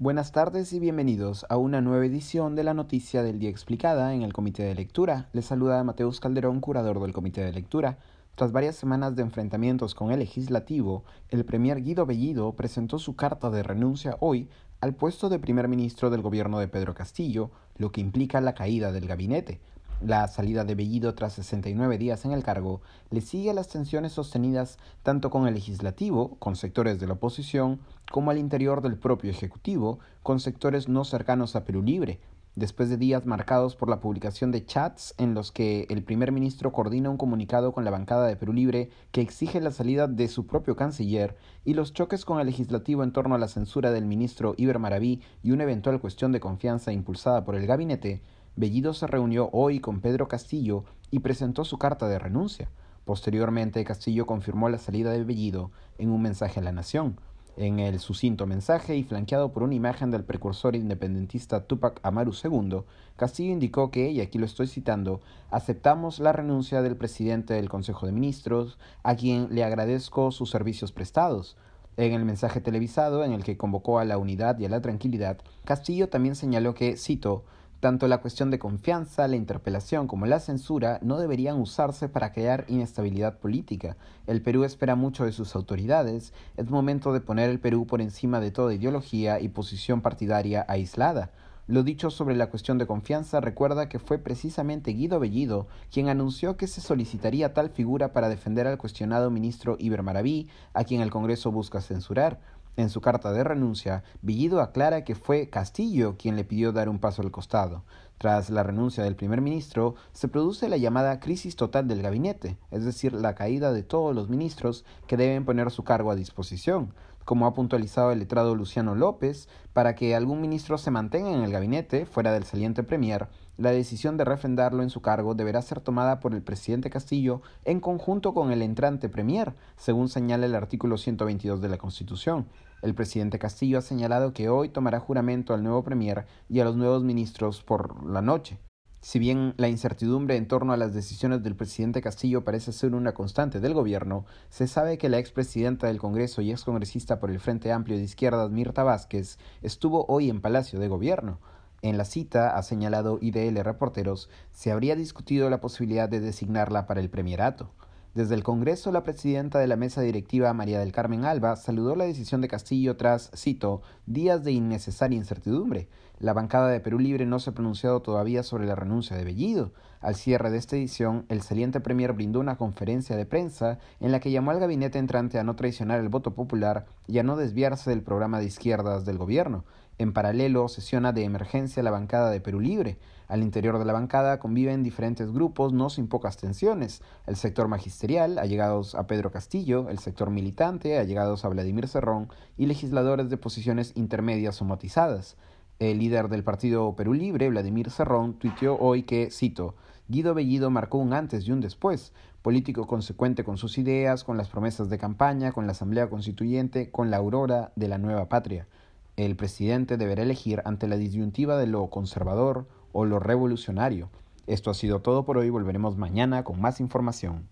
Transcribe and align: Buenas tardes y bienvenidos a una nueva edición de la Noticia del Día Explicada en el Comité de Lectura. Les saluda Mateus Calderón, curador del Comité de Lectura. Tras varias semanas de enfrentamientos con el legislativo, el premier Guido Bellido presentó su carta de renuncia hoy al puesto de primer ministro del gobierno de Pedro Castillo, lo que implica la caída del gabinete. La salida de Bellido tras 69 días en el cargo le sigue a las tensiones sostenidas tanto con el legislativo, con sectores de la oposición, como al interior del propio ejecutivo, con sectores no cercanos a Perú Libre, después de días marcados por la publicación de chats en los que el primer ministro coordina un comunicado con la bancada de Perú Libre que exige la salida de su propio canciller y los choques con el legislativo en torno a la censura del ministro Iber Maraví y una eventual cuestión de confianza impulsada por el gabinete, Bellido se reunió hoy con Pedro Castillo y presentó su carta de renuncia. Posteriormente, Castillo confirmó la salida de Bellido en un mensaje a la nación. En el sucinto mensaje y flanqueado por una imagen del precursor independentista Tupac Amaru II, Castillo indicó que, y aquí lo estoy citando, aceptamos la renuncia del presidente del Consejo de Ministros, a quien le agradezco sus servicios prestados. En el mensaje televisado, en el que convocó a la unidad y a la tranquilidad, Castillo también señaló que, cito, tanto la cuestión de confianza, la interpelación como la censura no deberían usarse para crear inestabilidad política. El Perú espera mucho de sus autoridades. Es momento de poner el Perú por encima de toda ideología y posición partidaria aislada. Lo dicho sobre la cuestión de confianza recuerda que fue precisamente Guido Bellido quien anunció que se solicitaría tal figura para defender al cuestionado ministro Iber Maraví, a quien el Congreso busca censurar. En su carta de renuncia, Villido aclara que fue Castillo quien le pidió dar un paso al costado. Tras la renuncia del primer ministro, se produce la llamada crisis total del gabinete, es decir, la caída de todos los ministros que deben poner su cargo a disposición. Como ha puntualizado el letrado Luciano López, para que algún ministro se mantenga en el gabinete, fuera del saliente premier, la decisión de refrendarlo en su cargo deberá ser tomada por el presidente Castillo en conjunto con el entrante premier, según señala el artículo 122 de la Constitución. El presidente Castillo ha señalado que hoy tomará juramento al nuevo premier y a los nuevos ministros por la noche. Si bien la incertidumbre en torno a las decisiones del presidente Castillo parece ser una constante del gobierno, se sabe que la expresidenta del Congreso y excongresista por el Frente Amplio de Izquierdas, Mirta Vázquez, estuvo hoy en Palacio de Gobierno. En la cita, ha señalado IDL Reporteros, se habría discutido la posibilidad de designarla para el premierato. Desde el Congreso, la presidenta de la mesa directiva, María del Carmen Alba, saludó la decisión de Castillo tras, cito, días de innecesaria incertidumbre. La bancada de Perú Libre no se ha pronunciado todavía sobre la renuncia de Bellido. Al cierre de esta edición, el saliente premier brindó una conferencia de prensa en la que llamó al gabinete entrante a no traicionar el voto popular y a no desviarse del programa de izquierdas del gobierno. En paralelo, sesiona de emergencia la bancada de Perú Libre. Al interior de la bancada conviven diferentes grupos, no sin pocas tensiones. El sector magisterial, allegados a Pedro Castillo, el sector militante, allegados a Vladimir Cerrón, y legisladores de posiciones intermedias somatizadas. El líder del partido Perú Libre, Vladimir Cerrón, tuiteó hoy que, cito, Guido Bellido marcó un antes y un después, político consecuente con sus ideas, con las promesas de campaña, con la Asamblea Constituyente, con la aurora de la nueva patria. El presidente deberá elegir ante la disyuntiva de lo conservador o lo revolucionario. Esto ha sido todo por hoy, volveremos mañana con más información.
Buenas 0.00 0.30
tardes 0.30 0.72
y 0.72 0.78
bienvenidos 0.78 1.44
a 1.48 1.56
una 1.56 1.80
nueva 1.80 2.06
edición 2.06 2.54
de 2.54 2.62
la 2.62 2.72
Noticia 2.72 3.24
del 3.24 3.40
Día 3.40 3.50
Explicada 3.50 4.14
en 4.14 4.22
el 4.22 4.32
Comité 4.32 4.62
de 4.62 4.76
Lectura. 4.76 5.28
Les 5.32 5.46
saluda 5.46 5.82
Mateus 5.82 6.20
Calderón, 6.20 6.60
curador 6.60 7.02
del 7.02 7.12
Comité 7.12 7.40
de 7.40 7.50
Lectura. 7.50 7.98
Tras 8.36 8.52
varias 8.52 8.76
semanas 8.76 9.16
de 9.16 9.22
enfrentamientos 9.22 9.96
con 9.96 10.12
el 10.12 10.20
legislativo, 10.20 11.02
el 11.30 11.44
premier 11.44 11.82
Guido 11.82 12.06
Bellido 12.06 12.52
presentó 12.52 13.00
su 13.00 13.16
carta 13.16 13.50
de 13.50 13.64
renuncia 13.64 14.16
hoy 14.20 14.48
al 14.80 14.94
puesto 14.94 15.28
de 15.28 15.40
primer 15.40 15.66
ministro 15.66 16.10
del 16.10 16.22
gobierno 16.22 16.60
de 16.60 16.68
Pedro 16.68 16.94
Castillo, 16.94 17.50
lo 17.76 17.90
que 17.90 18.00
implica 18.00 18.40
la 18.40 18.54
caída 18.54 18.92
del 18.92 19.08
gabinete. 19.08 19.60
La 20.00 20.28
salida 20.28 20.64
de 20.64 20.76
Bellido 20.76 21.16
tras 21.16 21.32
69 21.32 21.98
días 21.98 22.24
en 22.24 22.30
el 22.30 22.44
cargo 22.44 22.82
le 23.10 23.20
sigue 23.20 23.50
a 23.50 23.54
las 23.54 23.66
tensiones 23.66 24.12
sostenidas 24.12 24.78
tanto 25.02 25.28
con 25.28 25.48
el 25.48 25.54
legislativo, 25.54 26.36
con 26.38 26.54
sectores 26.54 27.00
de 27.00 27.08
la 27.08 27.14
oposición, 27.14 27.80
como 28.12 28.30
al 28.30 28.38
interior 28.38 28.80
del 28.80 28.96
propio 28.96 29.28
ejecutivo, 29.28 29.98
con 30.22 30.38
sectores 30.38 30.88
no 30.88 31.04
cercanos 31.04 31.56
a 31.56 31.64
Perú 31.64 31.82
Libre, 31.82 32.20
después 32.54 32.88
de 32.90 32.96
días 32.96 33.26
marcados 33.26 33.74
por 33.74 33.88
la 33.88 33.98
publicación 33.98 34.52
de 34.52 34.64
chats 34.64 35.14
en 35.18 35.34
los 35.34 35.50
que 35.50 35.86
el 35.90 36.04
primer 36.04 36.30
ministro 36.30 36.72
coordina 36.72 37.10
un 37.10 37.16
comunicado 37.16 37.72
con 37.72 37.84
la 37.84 37.90
bancada 37.90 38.28
de 38.28 38.36
Perú 38.36 38.52
Libre 38.52 38.90
que 39.10 39.20
exige 39.20 39.60
la 39.60 39.72
salida 39.72 40.06
de 40.06 40.28
su 40.28 40.46
propio 40.46 40.76
canciller 40.76 41.36
y 41.64 41.74
los 41.74 41.92
choques 41.92 42.24
con 42.24 42.38
el 42.38 42.46
legislativo 42.46 43.02
en 43.02 43.12
torno 43.12 43.34
a 43.34 43.38
la 43.38 43.48
censura 43.48 43.90
del 43.90 44.06
ministro 44.06 44.54
Iber 44.56 44.78
Maraví 44.78 45.22
y 45.42 45.50
una 45.50 45.64
eventual 45.64 46.00
cuestión 46.00 46.30
de 46.30 46.38
confianza 46.38 46.92
impulsada 46.92 47.44
por 47.44 47.56
el 47.56 47.66
gabinete, 47.66 48.22
Bellido 48.58 48.92
se 48.92 49.06
reunió 49.06 49.50
hoy 49.52 49.78
con 49.78 50.00
Pedro 50.00 50.26
Castillo 50.26 50.82
y 51.12 51.20
presentó 51.20 51.64
su 51.64 51.78
carta 51.78 52.08
de 52.08 52.18
renuncia. 52.18 52.68
Posteriormente, 53.04 53.84
Castillo 53.84 54.26
confirmó 54.26 54.68
la 54.68 54.78
salida 54.78 55.12
de 55.12 55.22
Bellido 55.22 55.70
en 55.96 56.10
un 56.10 56.22
mensaje 56.22 56.58
a 56.58 56.64
la 56.64 56.72
nación. 56.72 57.20
En 57.56 57.78
el 57.78 58.00
sucinto 58.00 58.46
mensaje 58.46 58.96
y 58.96 59.04
flanqueado 59.04 59.52
por 59.52 59.62
una 59.62 59.76
imagen 59.76 60.10
del 60.10 60.24
precursor 60.24 60.74
independentista 60.74 61.68
Tupac 61.68 62.00
Amaru 62.02 62.32
II, 62.32 62.80
Castillo 63.14 63.52
indicó 63.52 63.92
que, 63.92 64.10
y 64.10 64.20
aquí 64.20 64.38
lo 64.38 64.46
estoy 64.46 64.66
citando, 64.66 65.20
aceptamos 65.52 66.18
la 66.18 66.32
renuncia 66.32 66.82
del 66.82 66.96
presidente 66.96 67.54
del 67.54 67.68
Consejo 67.68 68.06
de 68.06 68.12
Ministros, 68.12 68.76
a 69.04 69.14
quien 69.14 69.54
le 69.54 69.62
agradezco 69.62 70.32
sus 70.32 70.50
servicios 70.50 70.90
prestados. 70.90 71.56
En 71.96 72.12
el 72.12 72.24
mensaje 72.24 72.60
televisado, 72.60 73.22
en 73.22 73.30
el 73.30 73.44
que 73.44 73.56
convocó 73.56 74.00
a 74.00 74.04
la 74.04 74.18
unidad 74.18 74.58
y 74.58 74.64
a 74.64 74.68
la 74.68 74.80
tranquilidad, 74.80 75.38
Castillo 75.64 76.08
también 76.08 76.34
señaló 76.34 76.74
que, 76.74 76.96
cito, 76.96 77.44
tanto 77.80 78.08
la 78.08 78.18
cuestión 78.18 78.50
de 78.50 78.58
confianza, 78.58 79.28
la 79.28 79.36
interpelación 79.36 80.08
como 80.08 80.26
la 80.26 80.40
censura 80.40 80.98
no 81.02 81.18
deberían 81.18 81.60
usarse 81.60 82.08
para 82.08 82.32
crear 82.32 82.64
inestabilidad 82.68 83.38
política. 83.38 83.96
El 84.26 84.42
Perú 84.42 84.64
espera 84.64 84.96
mucho 84.96 85.24
de 85.24 85.32
sus 85.32 85.54
autoridades. 85.54 86.32
Es 86.56 86.70
momento 86.70 87.12
de 87.12 87.20
poner 87.20 87.50
el 87.50 87.60
Perú 87.60 87.86
por 87.86 88.00
encima 88.00 88.40
de 88.40 88.50
toda 88.50 88.74
ideología 88.74 89.40
y 89.40 89.48
posición 89.48 90.00
partidaria 90.00 90.66
aislada. 90.68 91.30
Lo 91.68 91.82
dicho 91.82 92.08
sobre 92.08 92.34
la 92.34 92.48
cuestión 92.48 92.78
de 92.78 92.86
confianza 92.86 93.42
recuerda 93.42 93.90
que 93.90 93.98
fue 93.98 94.16
precisamente 94.16 94.92
Guido 94.92 95.20
Bellido 95.20 95.66
quien 95.92 96.08
anunció 96.08 96.56
que 96.56 96.66
se 96.66 96.80
solicitaría 96.80 97.52
tal 97.52 97.68
figura 97.68 98.14
para 98.14 98.30
defender 98.30 98.66
al 98.66 98.78
cuestionado 98.78 99.30
ministro 99.30 99.76
Iber 99.78 100.02
Maraví, 100.02 100.48
a 100.72 100.84
quien 100.84 101.02
el 101.02 101.10
Congreso 101.10 101.52
busca 101.52 101.82
censurar. 101.82 102.40
En 102.78 102.90
su 102.90 103.00
carta 103.00 103.32
de 103.32 103.42
renuncia, 103.42 104.04
Villido 104.22 104.60
aclara 104.60 105.02
que 105.02 105.16
fue 105.16 105.50
Castillo 105.50 106.14
quien 106.16 106.36
le 106.36 106.44
pidió 106.44 106.70
dar 106.70 106.88
un 106.88 107.00
paso 107.00 107.22
al 107.22 107.32
costado. 107.32 107.82
Tras 108.18 108.50
la 108.50 108.64
renuncia 108.64 109.04
del 109.04 109.14
primer 109.14 109.40
ministro, 109.40 109.94
se 110.12 110.26
produce 110.26 110.68
la 110.68 110.76
llamada 110.76 111.20
crisis 111.20 111.54
total 111.54 111.86
del 111.86 112.02
gabinete, 112.02 112.58
es 112.72 112.84
decir, 112.84 113.12
la 113.12 113.36
caída 113.36 113.72
de 113.72 113.84
todos 113.84 114.12
los 114.12 114.28
ministros 114.28 114.84
que 115.06 115.16
deben 115.16 115.44
poner 115.44 115.70
su 115.70 115.84
cargo 115.84 116.10
a 116.10 116.16
disposición. 116.16 116.92
Como 117.24 117.46
ha 117.46 117.54
puntualizado 117.54 118.10
el 118.10 118.18
letrado 118.18 118.56
Luciano 118.56 118.96
López, 118.96 119.48
para 119.72 119.94
que 119.94 120.16
algún 120.16 120.40
ministro 120.40 120.78
se 120.78 120.90
mantenga 120.90 121.30
en 121.30 121.44
el 121.44 121.52
gabinete, 121.52 122.06
fuera 122.06 122.32
del 122.32 122.42
saliente 122.42 122.82
premier, 122.82 123.28
la 123.56 123.70
decisión 123.70 124.16
de 124.16 124.24
refrendarlo 124.24 124.82
en 124.82 124.90
su 124.90 125.00
cargo 125.00 125.34
deberá 125.34 125.62
ser 125.62 125.80
tomada 125.80 126.18
por 126.18 126.34
el 126.34 126.42
presidente 126.42 126.90
Castillo 126.90 127.42
en 127.64 127.80
conjunto 127.80 128.34
con 128.34 128.50
el 128.50 128.62
entrante 128.62 129.08
premier, 129.08 129.54
según 129.76 130.08
señala 130.08 130.46
el 130.46 130.56
artículo 130.56 130.96
122 130.96 131.60
de 131.60 131.68
la 131.68 131.76
Constitución. 131.76 132.46
El 132.80 132.94
presidente 132.94 133.38
Castillo 133.38 133.78
ha 133.78 133.82
señalado 133.82 134.32
que 134.32 134.48
hoy 134.48 134.68
tomará 134.68 135.00
juramento 135.00 135.52
al 135.52 135.62
nuevo 135.62 135.82
premier 135.82 136.26
y 136.48 136.60
a 136.60 136.64
los 136.64 136.76
nuevos 136.76 137.02
ministros 137.02 137.62
por 137.62 138.04
la 138.08 138.22
noche. 138.22 138.58
Si 139.00 139.18
bien 139.18 139.54
la 139.56 139.68
incertidumbre 139.68 140.36
en 140.36 140.48
torno 140.48 140.72
a 140.72 140.76
las 140.76 140.92
decisiones 140.92 141.42
del 141.42 141.56
presidente 141.56 142.02
Castillo 142.02 142.44
parece 142.44 142.72
ser 142.72 142.94
una 142.94 143.14
constante 143.14 143.60
del 143.60 143.74
gobierno, 143.74 144.26
se 144.48 144.66
sabe 144.66 144.98
que 144.98 145.08
la 145.08 145.18
expresidenta 145.18 145.86
del 145.86 145.98
Congreso 145.98 146.42
y 146.42 146.50
excongresista 146.50 147.20
por 147.20 147.30
el 147.30 147.40
Frente 147.40 147.72
Amplio 147.72 147.96
de 147.96 148.02
Izquierdas, 148.02 148.50
Mirta 148.50 148.82
Vázquez, 148.82 149.38
estuvo 149.62 150.04
hoy 150.06 150.30
en 150.30 150.40
Palacio 150.40 150.80
de 150.80 150.88
Gobierno. 150.88 151.38
En 151.80 151.96
la 151.96 152.04
cita, 152.04 152.56
ha 152.56 152.62
señalado 152.64 153.18
IDL 153.20 153.62
Reporteros, 153.62 154.30
se 154.50 154.72
habría 154.72 154.96
discutido 154.96 155.48
la 155.48 155.60
posibilidad 155.60 156.08
de 156.08 156.18
designarla 156.18 156.86
para 156.86 157.00
el 157.00 157.08
premierato. 157.08 157.70
Desde 158.18 158.34
el 158.34 158.42
Congreso, 158.42 158.90
la 158.90 159.04
presidenta 159.04 159.60
de 159.60 159.68
la 159.68 159.76
mesa 159.76 160.00
directiva, 160.00 160.52
María 160.52 160.80
del 160.80 160.90
Carmen 160.90 161.24
Alba, 161.24 161.54
saludó 161.54 161.94
la 161.94 162.02
decisión 162.02 162.40
de 162.40 162.48
Castillo 162.48 162.96
tras, 162.96 163.30
cito, 163.36 163.80
días 164.06 164.42
de 164.42 164.50
innecesaria 164.50 165.16
incertidumbre. 165.16 165.88
La 166.18 166.32
bancada 166.32 166.66
de 166.66 166.80
Perú 166.80 166.98
Libre 166.98 167.26
no 167.26 167.38
se 167.38 167.50
ha 167.50 167.54
pronunciado 167.54 168.02
todavía 168.02 168.42
sobre 168.42 168.66
la 168.66 168.74
renuncia 168.74 169.16
de 169.16 169.22
Bellido. 169.22 169.70
Al 170.00 170.16
cierre 170.16 170.50
de 170.50 170.58
esta 170.58 170.74
edición, 170.74 171.26
el 171.28 171.42
saliente 171.42 171.78
premier 171.78 172.12
brindó 172.12 172.40
una 172.40 172.56
conferencia 172.56 173.14
de 173.14 173.24
prensa 173.24 173.78
en 174.00 174.10
la 174.10 174.18
que 174.18 174.32
llamó 174.32 174.50
al 174.50 174.58
gabinete 174.58 174.98
entrante 174.98 175.38
a 175.38 175.44
no 175.44 175.54
traicionar 175.54 176.00
el 176.00 176.08
voto 176.08 176.34
popular 176.34 176.86
y 177.06 177.20
a 177.20 177.22
no 177.22 177.36
desviarse 177.36 177.90
del 177.90 178.02
programa 178.02 178.40
de 178.40 178.46
izquierdas 178.46 179.04
del 179.04 179.18
gobierno. 179.18 179.64
En 179.98 180.12
paralelo, 180.12 180.68
sesiona 180.68 181.12
de 181.12 181.24
emergencia 181.24 181.82
la 181.82 181.90
bancada 181.90 182.30
de 182.30 182.40
Perú 182.40 182.60
Libre. 182.60 182.98
Al 183.26 183.42
interior 183.42 183.80
de 183.80 183.84
la 183.84 183.92
bancada 183.92 184.38
conviven 184.38 184.84
diferentes 184.84 185.32
grupos, 185.32 185.72
no 185.72 185.90
sin 185.90 186.06
pocas 186.06 186.36
tensiones. 186.36 187.02
El 187.26 187.34
sector 187.34 187.66
magisterial, 187.66 188.38
allegados 188.38 188.94
a 188.94 189.08
Pedro 189.08 189.32
Castillo, 189.32 189.88
el 189.88 189.98
sector 189.98 190.30
militante, 190.30 190.98
allegados 190.98 191.44
a 191.44 191.48
Vladimir 191.48 191.88
Cerrón, 191.88 192.28
y 192.56 192.66
legisladores 192.66 193.28
de 193.28 193.38
posiciones 193.38 193.92
intermedias 193.96 194.54
somatizadas. 194.54 195.36
El 195.80 195.98
líder 195.98 196.28
del 196.28 196.44
partido 196.44 196.94
Perú 196.94 197.12
Libre, 197.12 197.48
Vladimir 197.50 197.90
Cerrón, 197.90 198.34
tuiteó 198.34 198.78
hoy 198.78 199.02
que, 199.02 199.32
cito, 199.32 199.74
Guido 200.06 200.32
Bellido 200.32 200.70
marcó 200.70 200.98
un 200.98 201.12
antes 201.12 201.46
y 201.46 201.50
un 201.50 201.60
después, 201.60 202.12
político 202.42 202.86
consecuente 202.86 203.42
con 203.42 203.58
sus 203.58 203.78
ideas, 203.78 204.22
con 204.22 204.36
las 204.36 204.48
promesas 204.48 204.88
de 204.90 204.96
campaña, 204.96 205.50
con 205.50 205.66
la 205.66 205.72
Asamblea 205.72 206.08
Constituyente, 206.08 206.92
con 206.92 207.10
la 207.10 207.16
aurora 207.16 207.72
de 207.74 207.88
la 207.88 207.98
nueva 207.98 208.28
patria. 208.28 208.68
El 209.18 209.34
presidente 209.34 209.96
deberá 209.96 210.22
elegir 210.22 210.62
ante 210.64 210.86
la 210.86 210.96
disyuntiva 210.96 211.58
de 211.58 211.66
lo 211.66 211.88
conservador 211.88 212.68
o 212.92 213.04
lo 213.04 213.18
revolucionario. 213.18 214.10
Esto 214.46 214.70
ha 214.70 214.74
sido 214.74 215.00
todo 215.00 215.24
por 215.24 215.38
hoy, 215.38 215.50
volveremos 215.50 215.96
mañana 215.96 216.44
con 216.44 216.60
más 216.60 216.78
información. 216.78 217.48